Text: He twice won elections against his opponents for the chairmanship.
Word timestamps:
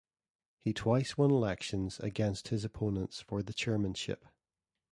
He 0.57 0.73
twice 0.73 1.15
won 1.15 1.29
elections 1.29 1.99
against 1.99 2.47
his 2.47 2.65
opponents 2.65 3.21
for 3.21 3.43
the 3.43 3.53
chairmanship. 3.53 4.25